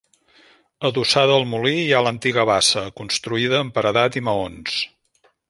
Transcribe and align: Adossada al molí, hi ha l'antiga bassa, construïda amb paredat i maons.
Adossada 0.87 1.35
al 1.41 1.45
molí, 1.51 1.73
hi 1.81 1.93
ha 1.97 2.01
l'antiga 2.07 2.47
bassa, 2.51 2.85
construïda 3.03 3.61
amb 3.61 3.75
paredat 3.77 4.19
i 4.23 4.27
maons. 4.31 4.81